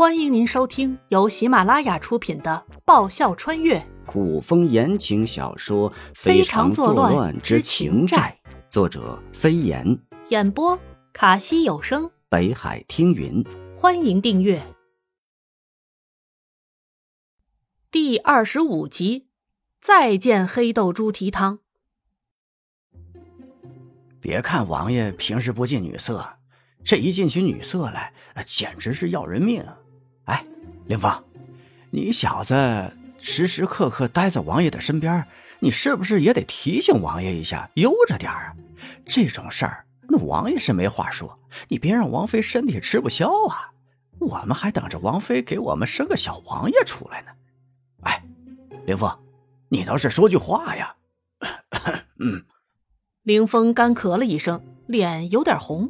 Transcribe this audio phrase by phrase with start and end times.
[0.00, 8.34] 欢迎您收听由喜马拉雅出品的《爆笑穿越古风言情小说《非常作乱之情债》，
[8.70, 9.86] 作者飞檐，》，
[10.30, 10.80] 演播
[11.12, 12.10] 卡西有声。
[12.30, 13.44] 北海听云。
[13.76, 14.74] 欢迎订阅
[17.90, 19.28] 第二十五集。
[19.82, 21.58] 再见，黑豆猪蹄汤。
[24.18, 26.38] 别看王爷平时不近女色，
[26.82, 28.14] 这一进起女色来，
[28.46, 29.60] 简直是要人命。
[29.60, 29.76] 哎，
[30.90, 31.22] 凌风，
[31.90, 35.24] 你小子时时刻刻待在王爷的身边，
[35.60, 38.52] 你是不是也得提醒王爷一下，悠着点啊？
[39.06, 43.70] 这种事儿，那王爷是没话说，你别让王妃身体吃不消啊！
[44.18, 47.28] 我们还等着王妃给我们生个小王爷出来呢。
[48.02, 48.20] 哎，
[48.84, 49.16] 凌风，
[49.68, 50.96] 你倒是说句话呀！
[52.18, 52.44] 嗯，
[53.22, 55.88] 凌风干咳了一声，脸有点红。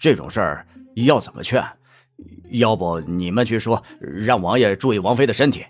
[0.00, 1.64] 这种事儿要怎么劝？
[2.50, 5.66] 要不你们去说，让王爷注意王妃的身体。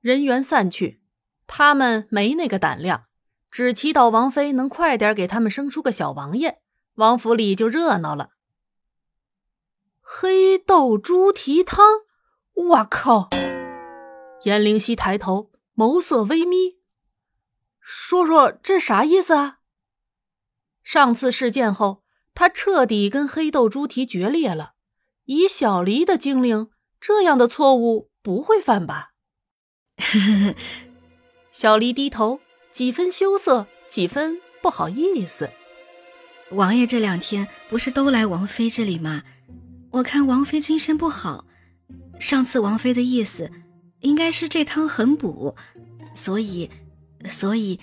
[0.00, 1.00] 人员散去，
[1.46, 3.04] 他们没那个胆量，
[3.50, 6.60] 只祈祷王妃能快点给他们生出个小王爷，
[6.94, 8.30] 王府里就热闹了。
[10.00, 12.00] 黑豆猪蹄汤，
[12.54, 13.30] 我靠！
[14.42, 16.80] 颜灵犀抬头，眸色微眯，
[17.80, 19.60] 说说这啥意思啊？
[20.82, 22.01] 上次事件后。
[22.34, 24.72] 他彻底跟黑豆猪蹄决裂了。
[25.26, 29.10] 以小黎的精灵，这样的错误不会犯吧？
[31.52, 32.40] 小黎低头，
[32.72, 35.50] 几分羞涩，几分不好意思。
[36.50, 39.22] 王爷这两天不是都来王妃这里吗？
[39.92, 41.44] 我看王妃精神不好。
[42.18, 43.50] 上次王妃的意思，
[44.00, 45.54] 应该是这汤很补，
[46.14, 46.70] 所以，
[47.26, 47.78] 所以，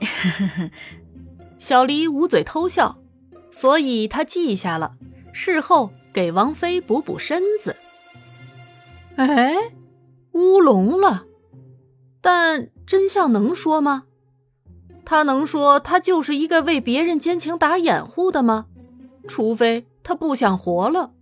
[1.58, 3.02] 小黎捂嘴偷笑。
[3.56, 4.98] 所以他记下了，
[5.32, 7.74] 事后给王妃补补身子。
[9.14, 9.56] 哎，
[10.32, 11.24] 乌龙了，
[12.20, 14.04] 但真相能说吗？
[15.06, 18.66] 他能说他就是一个为别人奸情打掩护的吗？
[19.26, 21.14] 除非他不想活了。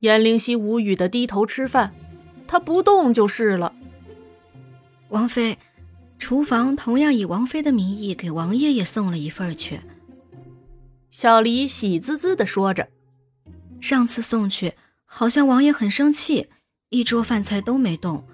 [0.00, 1.94] 颜灵犀无语的低头吃饭，
[2.48, 3.72] 他不动就是了。
[5.10, 5.60] 王妃，
[6.18, 9.78] 厨房同样以王妃的名义给王爷爷送了一份去。
[11.14, 12.88] 小黎喜滋滋的说着
[13.80, 16.50] ：“上次送去，好像王爷很生气，
[16.88, 18.26] 一桌饭菜都没动。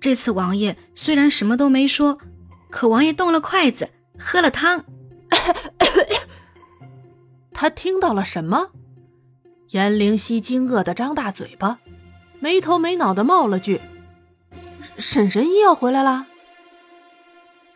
[0.00, 2.18] 这次王爷虽然什么都没说，
[2.70, 4.84] 可王爷动了筷子，喝了汤。
[7.52, 8.72] 他听到了什么？”
[9.70, 11.78] 颜灵犀惊愕的张大嘴巴，
[12.40, 13.80] 没头没脑的冒了句
[14.98, 16.26] ：“沈神医要回来了。”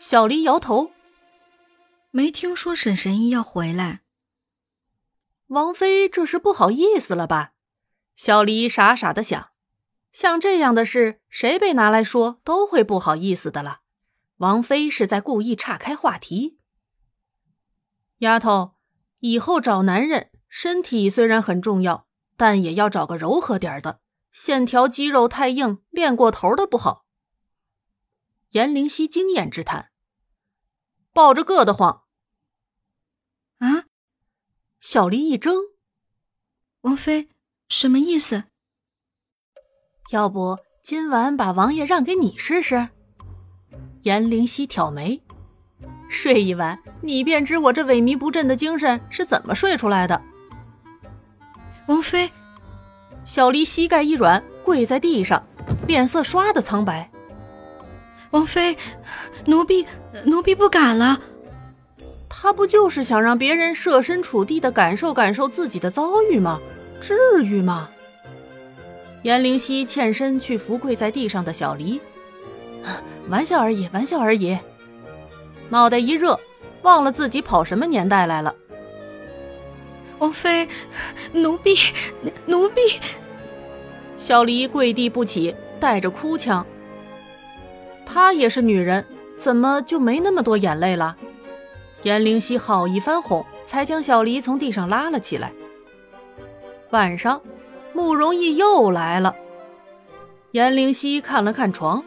[0.00, 0.90] 小黎摇头
[2.10, 4.00] ：“没听说沈神医要回来。”
[5.52, 7.52] 王妃这是不好意思了吧？
[8.16, 9.50] 小黎傻傻的想，
[10.10, 13.80] 像这样的事，谁被拿来说都会不好意思的了。
[14.38, 16.58] 王妃是在故意岔开话题。
[18.20, 18.76] 丫头，
[19.18, 22.06] 以后找男人，身体虽然很重要，
[22.38, 24.00] 但也要找个柔和点的，
[24.32, 27.04] 线条肌肉太硬，练过头的不好。
[28.52, 29.90] 颜灵犀经验之谈，
[31.12, 32.04] 抱着硌得慌。
[33.58, 33.91] 啊？
[34.82, 35.52] 小黎一怔，
[36.80, 37.28] 王妃
[37.68, 38.42] 什么意思？
[40.10, 42.88] 要不今晚把王爷让给你试试？
[44.02, 45.22] 颜灵犀挑眉，
[46.08, 50.20] 睡一晚，你便知我这萎靡不振的精神是怎么睡出来的。
[51.86, 52.32] 王妃，
[53.24, 55.46] 小黎膝盖一软，跪在地上，
[55.86, 57.08] 脸色唰的苍白。
[58.32, 58.76] 王妃，
[59.46, 59.86] 奴婢
[60.24, 61.22] 奴婢不敢了。
[62.42, 66.60] 他不就是想让别人设身处地的感受感受自己的遭遇吗？
[67.00, 67.88] 至于吗？
[69.22, 72.00] 颜灵犀欠身去扶跪在地上的小黎，
[73.28, 74.58] 玩笑而已，玩笑而已。
[75.68, 76.40] 脑袋一热，
[76.82, 78.52] 忘了自己跑什么年代来了。
[80.18, 80.66] 王妃，
[81.32, 81.76] 奴婢，
[82.46, 82.80] 奴婢。
[84.16, 86.66] 小黎跪地不起，带着哭腔。
[88.04, 89.06] 她也是女人，
[89.36, 91.16] 怎么就没那么多眼泪了？
[92.02, 95.52] 颜灵犀好一番哄，才将小黎从地上拉了起来。
[96.90, 97.40] 晚上，
[97.94, 99.34] 慕容易又来了。
[100.50, 102.04] 颜灵犀看了看床，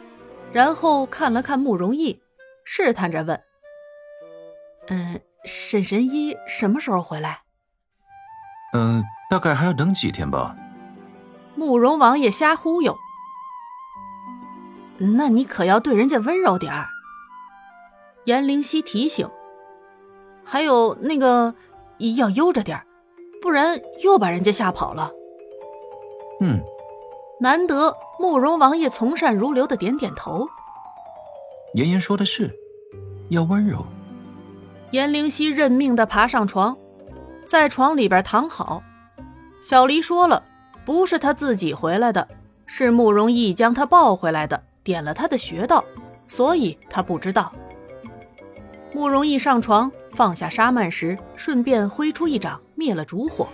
[0.52, 2.20] 然后看了看慕容易，
[2.64, 3.40] 试探着问
[4.88, 7.40] ：“嗯，沈神医什么时候回来
[8.74, 10.54] ？”“嗯，大概还要等几天吧。”
[11.56, 12.96] 慕容王爷瞎忽悠。
[15.16, 16.88] “那你可要对人家温柔点儿。”
[18.26, 19.28] 颜灵犀提醒。
[20.46, 21.52] 还有那个，
[22.16, 22.80] 要悠着点
[23.42, 25.10] 不然又把人家吓跑了。
[26.40, 26.60] 嗯，
[27.40, 30.46] 难得慕容王爷从善如流的点点头。
[31.74, 32.54] 妍妍说的是，
[33.28, 33.84] 要温柔。
[34.92, 36.76] 颜灵犀认命的爬上床，
[37.44, 38.82] 在床里边躺好。
[39.60, 40.44] 小黎说了，
[40.84, 42.28] 不是他自己回来的，
[42.66, 45.84] 是慕容逸将他抱回来的，点了他的穴道，
[46.28, 47.52] 所以他不知道。
[48.92, 53.46] 慕容逸上床，放下纱幔时，顺便挥出一掌灭了烛火。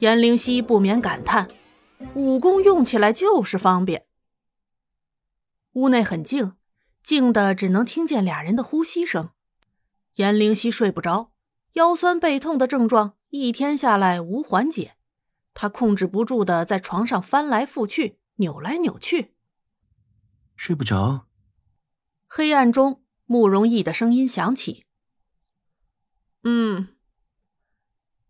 [0.00, 1.48] 颜灵犀不免感叹：
[2.14, 4.04] 武功用起来就是方便。
[5.74, 6.54] 屋内很静，
[7.04, 9.30] 静的只能听见俩人的呼吸声。
[10.16, 11.30] 颜灵犀睡不着，
[11.74, 14.96] 腰酸背痛的症状一天下来无缓解，
[15.54, 19.34] 他控制不住的在床上翻来覆去，扭来扭去。
[20.56, 21.28] 睡不着。
[22.26, 24.84] 黑暗中，慕容逸的声音响起
[26.48, 26.88] ：“嗯。”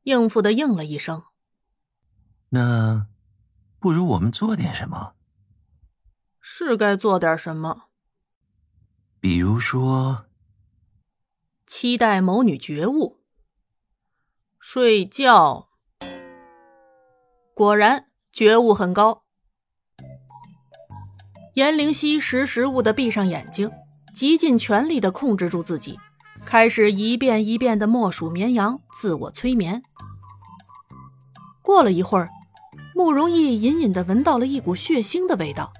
[0.04, 1.24] 应付的应了一声。
[2.48, 3.06] 那，
[3.78, 5.14] 不如我们做点什么？
[6.40, 7.90] 是该做点什么。
[9.20, 10.24] 比如说。
[11.66, 13.20] 期待某女觉悟。
[14.58, 15.68] 睡觉，
[17.52, 19.24] 果然觉悟很高。
[21.54, 23.70] 颜灵犀识时务的闭上眼睛，
[24.14, 25.98] 极尽全力的控制住自己，
[26.48, 29.82] 开始一遍一遍的默数绵羊，自我催眠。
[31.60, 32.30] 过了一会儿，
[32.94, 35.70] 慕容逸隐隐的闻到了一股血腥的味道，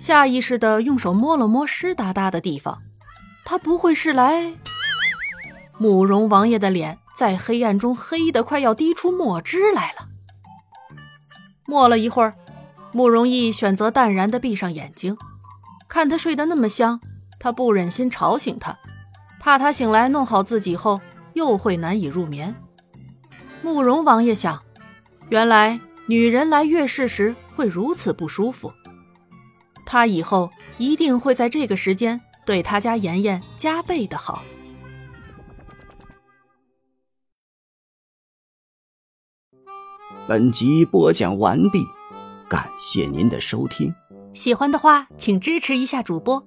[0.00, 2.76] 下意识的用手摸了摸湿哒哒的地方，
[3.44, 4.52] 他不会是来……
[5.78, 9.98] 慕容王爷的脸在黑暗中黑得快要滴出墨汁来了。
[11.66, 12.34] 默了一会儿，
[12.90, 15.16] 慕容逸选择淡然的闭上眼睛。
[15.86, 17.00] 看他睡得那么香，
[17.38, 18.76] 他不忍心吵醒他，
[19.40, 21.00] 怕他醒来弄好自己后
[21.32, 22.54] 又会难以入眠。
[23.62, 24.62] 慕容王爷想，
[25.30, 28.72] 原来女人来月事时会如此不舒服。
[29.86, 34.42] 他以后一定会在这个时间对他家妍妍加倍的好。
[40.28, 41.84] 本集播讲完毕，
[42.48, 43.92] 感谢您的收听。
[44.32, 46.46] 喜欢的话，请支持一下主播，